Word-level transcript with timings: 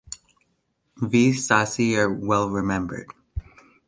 V. 0.97 1.31
Sasi 1.31 1.95
are 1.95 2.11
well 2.11 2.49
remembered. 2.49 3.11